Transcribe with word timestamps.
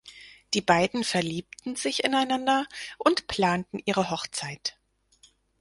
Die 0.55 0.61
beiden 0.61 1.03
verliebten 1.03 1.75
sich 1.75 2.03
ineinander 2.03 2.65
und 2.97 3.27
planten 3.27 3.77
ihre 3.85 4.09
Hochzeit. 4.09 4.75